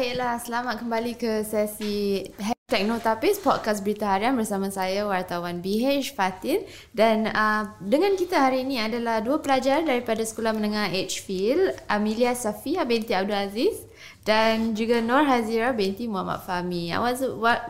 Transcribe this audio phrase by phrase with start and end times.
[0.00, 2.24] Baiklah, selamat kembali ke sesi
[2.72, 6.64] Teknotapis Podcast Berita Harian bersama saya wartawan BH Fatin
[6.96, 12.88] dan uh, dengan kita hari ini adalah dua pelajar daripada Sekolah Menengah Edgefield, Amelia Safia
[12.88, 13.76] binti Abdul Aziz
[14.24, 16.96] dan juga Nur Hazira binti Muhammad Fahmi.
[16.96, 17.60] Awak what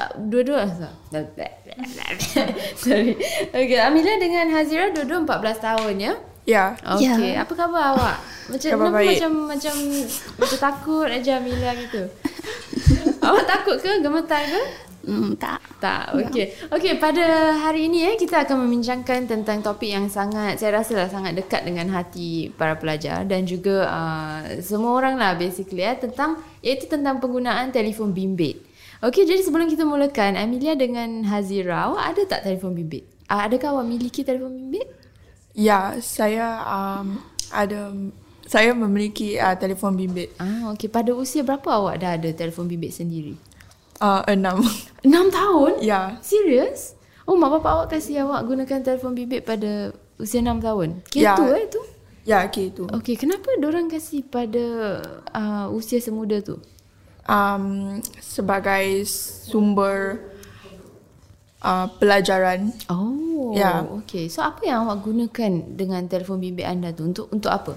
[0.00, 0.64] uh, dua-dua
[2.80, 3.12] Sorry.
[3.52, 6.16] Okay, Amelia dengan Hazira dua-dua 14 tahun ya.
[6.44, 6.76] Ya.
[7.00, 7.40] Okay, Ya.
[7.40, 8.16] apa khabar awak?
[8.52, 9.08] Macam Khabar kenapa baik.
[9.16, 9.74] macam macam
[10.36, 12.02] macam takut aja Amelia gitu.
[13.26, 13.90] awak takut ke?
[14.04, 14.62] Gemetar ke?
[15.04, 15.60] Hmm, tak.
[15.80, 16.16] Tak.
[16.16, 16.52] Okey.
[16.68, 17.24] Okey, pada
[17.56, 21.64] hari ini eh kita akan membincangkan tentang topik yang sangat saya rasa lah sangat dekat
[21.64, 27.20] dengan hati para pelajar dan juga uh, semua orang lah basically eh tentang iaitu tentang
[27.20, 28.60] penggunaan telefon bimbit.
[29.04, 33.04] Okey, jadi sebelum kita mulakan, Amelia dengan Hazira, awak ada tak telefon bimbit?
[33.28, 34.88] Uh, adakah awak miliki telefon bimbit?
[35.54, 37.22] Ya, saya um,
[37.54, 37.94] ada
[38.44, 40.90] saya memiliki uh, telefon bimbit Ah, okey.
[40.90, 43.38] Pada usia berapa awak dah ada telefon bimbit sendiri?
[44.02, 44.60] uh, enam.
[45.06, 45.78] Enam tahun?
[45.80, 46.98] ya, Serius?
[47.24, 51.00] Oh, mak bapak awak kasih awak gunakan telefon bimbit pada usia enam tahun?
[51.08, 51.38] Gitu Ya.
[51.56, 51.80] eh tu?
[52.24, 52.84] ya okay itu.
[52.88, 54.64] Okey, kenapa orang kasih pada
[55.30, 56.56] uh, usia semuda tu?
[57.24, 60.20] Um, sebagai sumber
[61.64, 62.72] uh, pelajaran.
[62.92, 63.16] Oh,
[63.54, 63.86] Ya.
[63.86, 64.26] okey.
[64.26, 67.06] So apa yang awak gunakan dengan telefon bimbit anda tu?
[67.06, 67.74] Untuk untuk apa?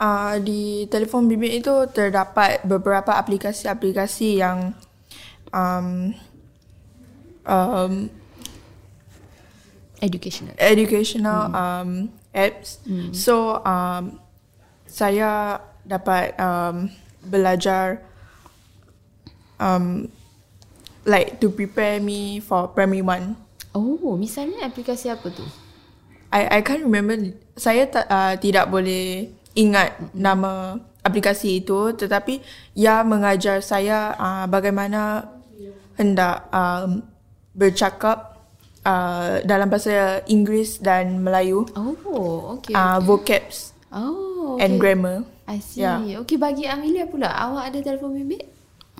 [0.00, 4.74] Uh, di telefon bimbit itu terdapat beberapa aplikasi-aplikasi yang
[5.54, 6.10] um,
[7.46, 8.10] um,
[10.02, 10.52] Educational.
[10.60, 11.90] educational um,
[12.34, 12.82] apps.
[13.14, 14.20] So um,
[14.84, 16.92] saya dapat um,
[17.24, 18.04] belajar
[19.56, 20.12] um,
[21.08, 23.43] like to prepare me for primary one.
[23.74, 25.42] Oh, misalnya aplikasi apa tu?
[26.30, 27.18] I I can't remember.
[27.58, 32.38] Saya tak, uh, tidak boleh ingat nama aplikasi itu, tetapi
[32.74, 35.30] ia mengajar saya uh, bagaimana
[35.94, 37.02] hendak um,
[37.54, 38.34] bercakap
[38.82, 42.74] uh, dalam bahasa Inggeris dan Melayu, Oh, okey.
[42.74, 44.82] uh, vocabs oh, and okey.
[44.82, 45.22] grammar.
[45.46, 45.84] I see.
[45.84, 46.00] Ya.
[46.24, 48.48] Okey, bagi Amelia pula, awak ada telefon bimbit?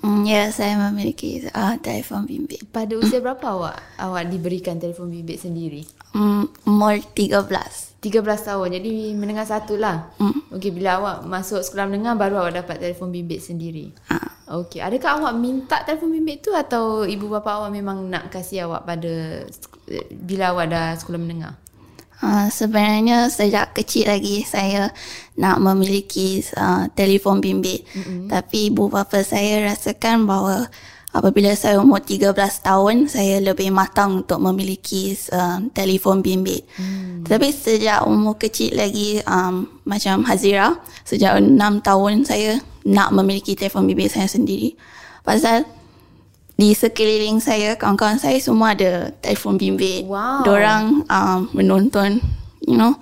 [0.03, 2.67] Hmm, ya, saya memiliki uh, telefon bimbit.
[2.69, 5.87] Pada usia berapa awak awak diberikan telefon bimbit sendiri?
[6.11, 7.95] Hmm, umur 13.
[8.05, 8.69] 13 tahun.
[8.77, 10.13] Jadi menengah satu lah.
[10.21, 10.53] Mm.
[10.53, 13.89] Okey, bila awak masuk sekolah menengah baru awak dapat telefon bimbit sendiri.
[14.13, 14.29] Ah.
[14.61, 18.85] Okey, adakah awak minta telefon bimbit tu atau ibu bapa awak memang nak kasih awak
[18.85, 19.41] pada
[20.13, 21.57] bila awak dah sekolah menengah?
[22.25, 24.89] Uh, sebenarnya sejak kecil lagi saya
[25.37, 27.85] nak memiliki uh, telefon bimbit.
[27.93, 28.33] Mm-hmm.
[28.33, 30.65] Tapi ibu bapa saya rasakan bahawa
[31.13, 32.33] apabila saya umur 13
[32.65, 36.65] tahun saya lebih matang untuk memiliki uh, telefon bimbit.
[36.81, 37.29] Mm.
[37.29, 40.73] Tapi sejak umur kecil lagi um, macam Hazira
[41.05, 41.53] sejak 6
[41.85, 42.57] tahun saya
[42.89, 44.73] nak memiliki telefon bimbit saya sendiri.
[45.21, 45.61] Pasal
[46.55, 50.07] di sekeliling saya kawan-kawan saya semua ada telefon bimbit.
[50.07, 50.47] Wow.
[50.47, 52.23] Dorang um, menonton
[52.63, 52.95] you know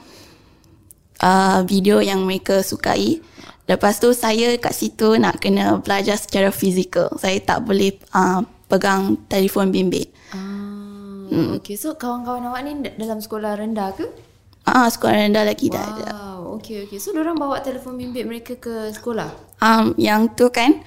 [1.22, 3.22] uh, video yang mereka sukai.
[3.64, 7.14] Lepas tu saya kat situ nak kena belajar secara fizikal.
[7.16, 10.12] Saya tak boleh uh, pegang telefon bimbit.
[10.36, 11.62] Ah, hmm.
[11.62, 11.80] okey.
[11.80, 14.04] So kawan-kawan awak ni dalam sekolah rendah ke?
[14.68, 16.04] Ah, sekolah rendah lagi dah ada.
[16.12, 17.00] Wow, okey okey.
[17.00, 19.32] So orang bawa telefon bimbit mereka ke sekolah?
[19.64, 20.84] Um, yang tu kan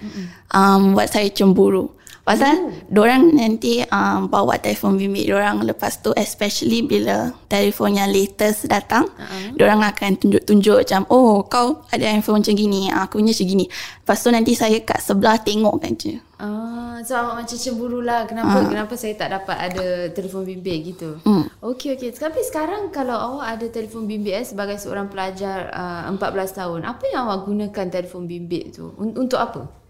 [0.53, 1.96] um, buat saya cemburu.
[2.27, 2.75] Pasal oh.
[2.91, 9.07] dorang nanti um, bawa telefon bimbit dorang lepas tu especially bila telefon yang latest datang,
[9.07, 9.55] uh-huh.
[9.55, 13.65] dorang akan tunjuk-tunjuk macam oh kau ada handphone macam gini, aku punya macam gini.
[14.03, 16.19] Lepas tu nanti saya kat sebelah tengok kan je.
[16.37, 18.69] Ah, so awak macam cemburu lah kenapa Ah.
[18.69, 21.17] kenapa saya tak dapat ada telefon bimbit gitu.
[21.25, 21.49] Hmm.
[21.65, 22.13] Okey okey.
[22.13, 27.05] Tapi sekarang kalau awak ada telefon bimbit eh, sebagai seorang pelajar uh, 14 tahun, apa
[27.09, 28.93] yang awak gunakan telefon bimbit tu?
[29.01, 29.86] Un- untuk apa?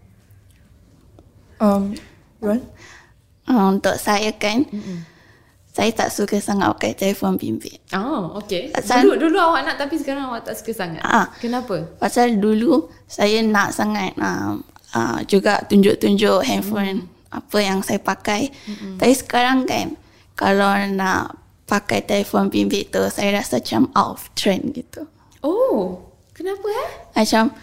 [1.57, 1.93] Um,
[2.41, 2.61] Yuan?
[3.47, 5.17] Uh, untuk saya kan, mm
[5.77, 7.77] saya tak suka sangat pakai telefon bimbit.
[7.93, 8.73] Oh, okey.
[8.73, 11.05] Asal- Dulu dulu awak nak tapi sekarang awak tak suka sangat.
[11.05, 11.29] Ah.
[11.37, 11.85] Kenapa?
[12.01, 14.57] Pasal dulu saya nak sangat uh,
[14.97, 18.49] uh, juga tunjuk-tunjuk handphone apa yang saya pakai.
[18.49, 18.97] Mm-hmm.
[18.97, 19.93] Tapi sekarang kan
[20.33, 21.37] kalau nak
[21.69, 25.05] pakai telefon bimbit tu saya rasa macam out of trend gitu.
[25.45, 26.89] Oh, kenapa eh?
[27.21, 27.53] Macam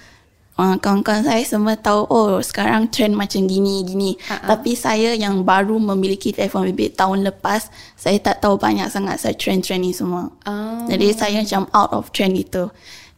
[0.58, 4.10] uh, kawan-kawan saya semua tahu oh sekarang trend macam gini gini.
[4.26, 4.54] Ha-ha.
[4.54, 9.34] Tapi saya yang baru memiliki telefon bimbit tahun lepas saya tak tahu banyak sangat saya
[9.34, 10.30] trend-trend ni semua.
[10.46, 10.86] Ah.
[10.86, 12.70] Jadi saya macam out of trend gitu.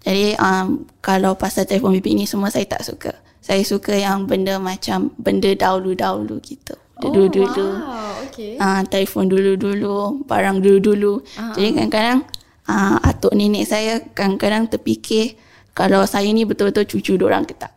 [0.06, 3.12] Jadi um, kalau pasal telefon bimbit ni semua saya tak suka.
[3.43, 6.75] Saya suka yang benda macam benda dahulu-dahulu gitu.
[6.97, 7.69] Dulu-dulu.
[7.77, 8.25] Oh, wow.
[8.27, 8.56] Okey.
[8.56, 11.21] Uh, telefon dulu-dulu, barang dulu-dulu.
[11.37, 12.21] Ah, Jadi kadang-kadang
[12.67, 15.39] uh, atuk nenek saya kadang-kadang terfikir
[15.76, 17.69] kalau saya ni betul-betul cucu orang ke tak.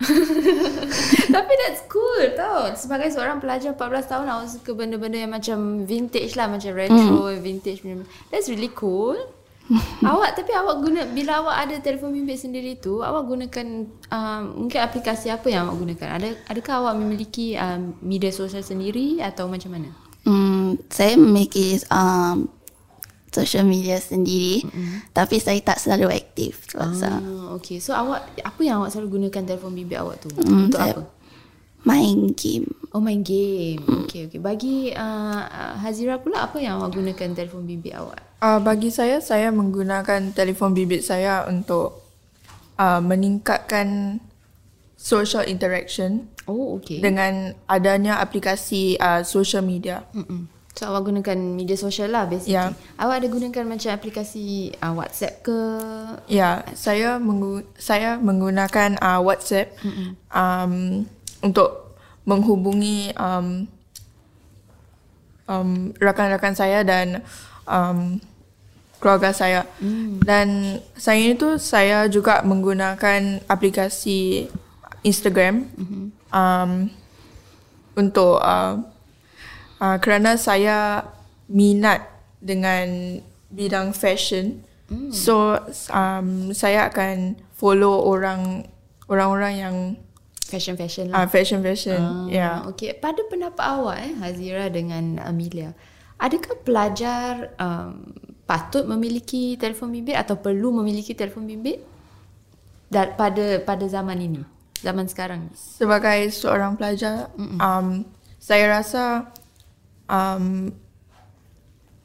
[1.35, 2.71] Tapi that's cool tau.
[2.71, 6.47] Sebagai seorang pelajar 14 tahun awak suka benda-benda yang macam vintage lah.
[6.47, 7.43] Macam retro, mm.
[7.43, 7.83] vintage.
[8.31, 9.19] That's really cool.
[10.09, 14.81] awak tapi awak guna bila awak ada telefon bimbit sendiri tu awak gunakan um, mungkin
[14.81, 19.77] aplikasi apa yang awak gunakan ada adakah awak memiliki um, media sosial sendiri atau macam
[19.77, 19.93] mana
[20.27, 22.51] Hmm, saya memiliki um,
[23.29, 24.65] social media sendiri.
[24.65, 25.13] Mm-hmm.
[25.13, 26.65] tapi saya tak selalu aktif.
[26.75, 27.77] Ah, okay.
[27.77, 30.29] So awak apa yang awak selalu gunakan telefon bimbit awak tu?
[30.33, 31.01] Mm, untuk apa?
[31.87, 32.67] main game.
[32.91, 33.79] Oh main game.
[33.85, 34.05] Mm.
[34.05, 34.39] okay okay.
[34.41, 35.41] Bagi uh,
[35.79, 38.19] Hazira pula apa yang awak gunakan telefon bimbit awak?
[38.39, 42.03] Uh, bagi saya saya menggunakan telefon bimbit saya untuk
[42.79, 44.19] uh, meningkatkan
[44.99, 46.99] social interaction oh okay.
[46.99, 50.03] dengan adanya aplikasi uh, social media.
[50.11, 50.58] Mm-mm.
[50.79, 52.55] So awak gunakan media sosial lah basically.
[52.55, 52.71] Yeah.
[52.95, 55.59] Awak ada gunakan macam aplikasi uh, WhatsApp ke?
[56.31, 59.75] Ya, yeah, saya menggu- saya menggunakan uh, WhatsApp
[60.31, 61.03] um,
[61.43, 63.67] untuk menghubungi um,
[65.51, 67.27] um, rakan-rakan saya dan
[67.67, 68.23] um,
[69.03, 69.67] keluarga saya.
[69.83, 70.23] Mm.
[70.23, 70.47] Dan
[70.95, 74.47] saya itu saya juga menggunakan aplikasi
[75.03, 76.05] Instagram mm-hmm.
[76.31, 76.71] um,
[77.99, 78.79] untuk uh,
[79.81, 81.07] uh, kerana saya
[81.49, 82.05] minat
[82.39, 84.61] dengan bidang fashion.
[84.89, 85.11] Mm.
[85.11, 85.57] So
[85.89, 88.65] um, saya akan follow orang
[89.09, 89.75] orang-orang yang
[90.45, 91.25] fashion fashion lah.
[91.25, 91.99] Uh, fashion fashion.
[91.99, 92.65] Uh, yeah.
[92.73, 92.93] Okay.
[92.97, 95.73] Pada pendapat awak eh Hazira dengan Amelia,
[96.17, 98.13] adakah pelajar um,
[98.49, 101.85] patut memiliki telefon bimbit atau perlu memiliki telefon bimbit
[102.89, 104.41] pada pada zaman ini?
[104.79, 105.51] Zaman sekarang.
[105.53, 108.07] Sebagai seorang pelajar, um,
[108.39, 109.27] saya rasa
[110.09, 110.73] um,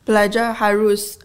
[0.04, 1.16] pelajar harus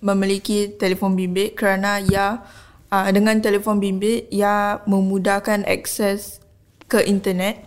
[0.00, 2.40] memiliki telefon bimbit kerana ia
[2.88, 6.40] uh, dengan telefon bimbit ia memudahkan akses
[6.88, 7.60] ke internet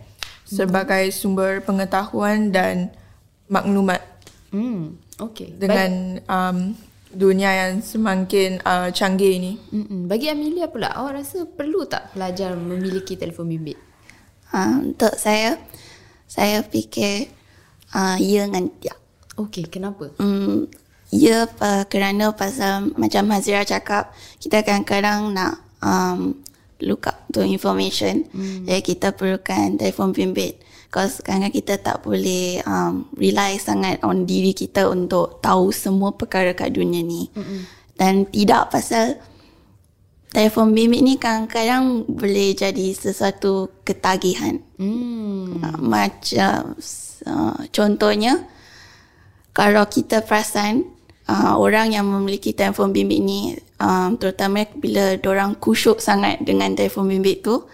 [0.48, 2.90] sebagai sumber pengetahuan dan
[3.52, 4.00] maklumat.
[4.48, 5.52] Hmm, okay.
[5.52, 6.72] Dengan um,
[7.12, 9.52] dunia yang semakin uh, canggih ini.
[9.72, 10.08] Mm-mm.
[10.08, 13.76] Bagi Amelia pula, awak rasa perlu tak pelajar memiliki telefon bimbit?
[14.48, 15.60] Uh, untuk saya,
[16.24, 17.28] saya fikir
[17.94, 18.98] uh, ya dengan tidak.
[19.38, 20.10] Okey, kenapa?
[20.18, 20.66] Um,
[21.14, 24.10] ya uh, kerana pasal macam Hazira cakap,
[24.42, 26.34] kita kadang-kadang nak um,
[26.82, 28.26] look up to information.
[28.34, 28.66] Hmm.
[28.66, 30.58] Jadi kita perlukan telefon bimbit.
[30.88, 36.56] Because kadang-kadang kita tak boleh um, rely sangat on diri kita untuk tahu semua perkara
[36.56, 37.28] kat dunia ni.
[37.36, 37.68] Hmm.
[37.98, 39.20] Dan tidak pasal
[40.30, 44.60] telefon bimbit ni kadang-kadang boleh jadi sesuatu ketagihan.
[44.76, 45.60] Hmm.
[45.60, 46.76] Uh, macam
[47.26, 48.46] Uh, contohnya
[49.50, 50.86] kalau kita perasan
[51.26, 57.10] uh, orang yang memiliki telefon bimbit ni um, terutama bila orang kusyuk sangat dengan telefon
[57.10, 57.66] bimbit tu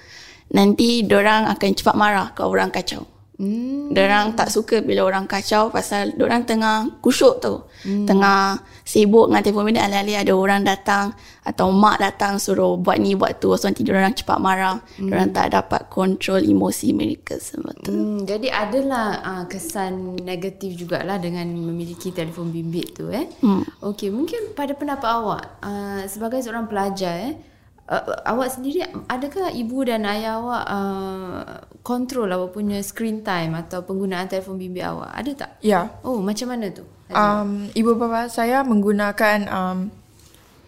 [0.56, 3.04] nanti orang akan cepat marah kalau orang kacau.
[3.34, 3.90] Hmm.
[3.90, 7.66] Orang tak suka bila orang kacau pasal orang tengah kusyuk tu.
[7.82, 8.06] Hmm.
[8.06, 11.10] Tengah sibuk dengan telefon bimbit alih-alih ada orang datang
[11.42, 13.50] atau mak datang suruh buat ni buat tu.
[13.58, 14.78] So nanti orang cepat marah.
[15.00, 15.10] Hmm.
[15.10, 17.90] Orang tak dapat kontrol emosi mereka sebab tu.
[17.90, 18.22] Hmm.
[18.22, 23.26] Jadi adalah uh, kesan negatif jugalah dengan memiliki telefon bimbit tu eh.
[23.42, 23.66] Hmm.
[23.82, 27.53] Okey, mungkin pada pendapat awak uh, sebagai seorang pelajar eh
[27.88, 31.42] uh, awak sendiri adakah ibu dan ayah awak uh,
[31.84, 35.12] kontrol awak punya screen time atau penggunaan telefon bimbit awak?
[35.12, 35.50] Ada tak?
[35.60, 35.92] Ya.
[36.00, 36.84] Oh macam mana tu?
[37.12, 39.78] Um, ibu bapa saya menggunakan um,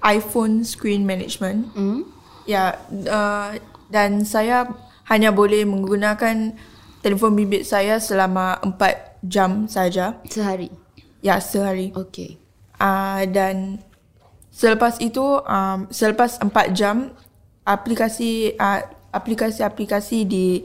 [0.05, 1.73] iPhone screen management.
[1.75, 2.01] Mm.
[2.47, 2.79] ya
[3.11, 3.59] uh,
[3.91, 4.71] dan saya
[5.11, 6.55] hanya boleh menggunakan
[7.03, 10.19] telefon bimbit saya selama 4 jam saja.
[10.27, 10.71] Sehari?
[11.23, 11.91] Ya sehari.
[11.95, 12.39] Okey.
[12.79, 13.83] Uh, dan
[14.57, 17.13] Selepas itu, um, selepas 4 jam,
[17.69, 18.81] aplikasi uh,
[19.13, 20.65] aplikasi-aplikasi di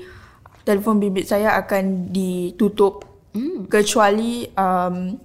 [0.64, 3.04] telefon bimbit saya akan ditutup
[3.36, 3.68] mm.
[3.68, 5.20] kecuali um,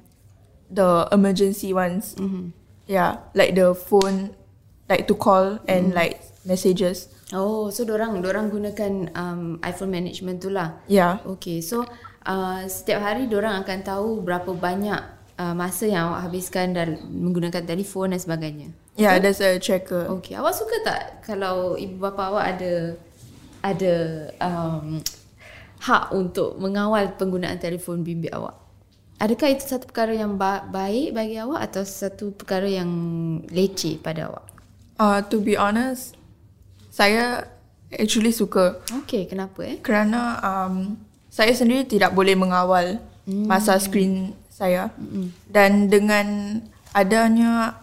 [0.67, 2.19] the emergency ones.
[2.19, 2.51] Mm-hmm.
[2.91, 4.35] Yeah, like the phone,
[4.91, 5.99] like to call and mm.
[5.99, 7.11] like messages.
[7.31, 10.83] Oh, so dorang dorang gunakan um, iPhone management tu lah.
[10.91, 11.23] Yeah.
[11.39, 11.87] Okay, so
[12.27, 17.63] uh, setiap hari dorang akan tahu berapa banyak uh, masa yang awak habiskan dan menggunakan
[17.65, 18.69] telefon dan sebagainya.
[18.97, 20.09] Ya, yeah, there's a tracker.
[20.21, 22.75] Okay, awak suka tak kalau ibu bapa awak ada
[23.61, 23.95] ada
[24.41, 25.01] um,
[25.85, 28.57] hak untuk mengawal penggunaan telefon bimbit awak?
[29.17, 32.91] Adakah itu satu perkara yang ba- baik bagi awak atau satu perkara yang
[33.49, 34.45] leceh pada awak?
[34.97, 36.17] Uh, to be honest,
[36.93, 37.49] saya
[37.93, 38.81] actually suka.
[39.05, 39.77] Okay, kenapa eh?
[39.81, 40.97] Kerana um,
[41.29, 43.45] saya sendiri tidak boleh mengawal hmm.
[43.45, 45.53] masa screen saya mm-hmm.
[45.53, 46.27] dan dengan
[46.97, 47.77] adanya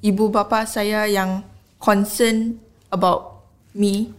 [0.00, 1.44] ibu bapa saya yang
[1.76, 2.56] concern
[2.88, 3.44] about
[3.76, 4.16] me.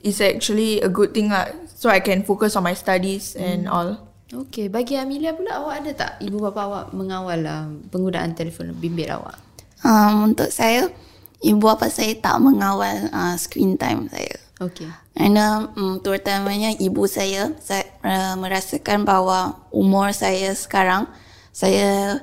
[0.00, 1.52] It's actually a good thing lah.
[1.76, 4.08] So I can focus on my studies and all.
[4.28, 9.08] Okey, bagi Amelia pula awak ada tak ibu bapa awak mengawal uh, penggunaan telefon bimbit
[9.08, 9.40] awak?
[9.80, 10.92] Um, untuk saya,
[11.40, 14.36] ibu bapa saya tak mengawal uh, screen time saya.
[14.58, 14.90] Okey.
[15.14, 21.06] Kerana um, terutamanya ibu saya, saya uh, merasakan bahawa umur saya sekarang,
[21.54, 22.18] saya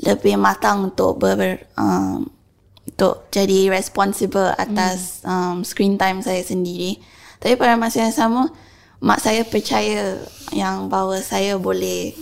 [0.00, 2.24] lebih matang untuk ber, um,
[2.88, 7.04] untuk jadi responsible atas um, screen time saya sendiri.
[7.36, 8.48] Tapi pada masa yang sama,
[9.04, 10.16] mak saya percaya
[10.56, 12.16] yang bahawa saya boleh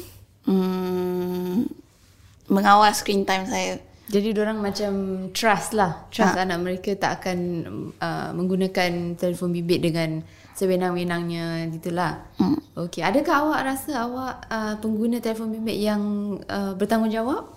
[0.50, 1.62] um,
[2.50, 3.78] mengawal screen time saya.
[4.12, 4.92] Jadi orang macam
[5.33, 6.04] trust lah.
[6.12, 6.45] Trust Ha.
[6.45, 7.38] anak mereka tak akan
[7.97, 10.21] uh, menggunakan telefon bimbit dengan
[10.52, 12.21] sewenang-wenangnya gitulah.
[12.37, 12.61] Hmm.
[12.76, 16.02] Okey, adakah awak rasa awak uh, pengguna telefon bimbit yang
[16.45, 17.57] uh, bertanggungjawab?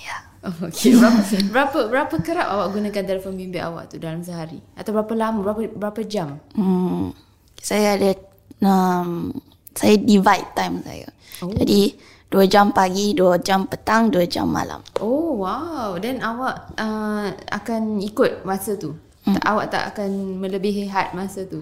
[0.00, 0.16] Ya.
[0.42, 0.96] Oh, okey.
[0.98, 1.20] Berapa,
[1.52, 4.64] berapa berapa kerap awak gunakan telefon bimbit awak tu dalam sehari?
[4.74, 5.44] Atau berapa lama?
[5.44, 6.40] Berapa berapa jam?
[6.56, 7.12] Hmm,
[7.60, 8.16] saya ada
[8.64, 9.28] um,
[9.76, 11.08] saya divide time saya.
[11.44, 11.52] Oh.
[11.52, 11.94] Jadi
[12.32, 14.80] dua jam pagi, dua jam petang, dua jam malam.
[15.04, 18.96] Oh wow, then awak uh, akan ikut masa tu.
[19.28, 19.36] Hmm.
[19.44, 21.60] Awak tak akan melebihi had masa tu.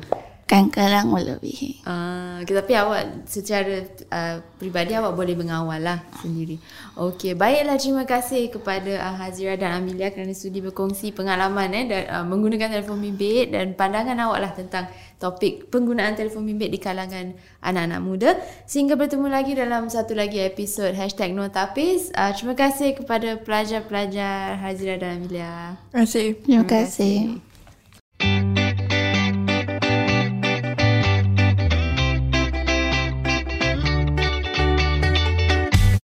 [0.50, 1.86] Kadang-kadang melebihi.
[1.86, 6.58] Uh, tapi awak secara uh, peribadi awak boleh mengawal lah sendiri.
[6.98, 12.02] Okey, baiklah terima kasih kepada uh, Hazira dan Amelia kerana sudi berkongsi pengalaman eh dan
[12.10, 14.90] uh, menggunakan telefon bimbit dan pandangan awak lah tentang
[15.22, 17.30] topik penggunaan telefon bimbit di kalangan
[17.62, 18.30] anak-anak muda.
[18.66, 22.10] Sehingga bertemu lagi dalam satu lagi episod Hashtag Notapis.
[22.10, 25.78] Uh, terima kasih kepada pelajar-pelajar Hazira dan Amelia.
[25.94, 26.34] I see.
[26.42, 27.38] Terima kasih.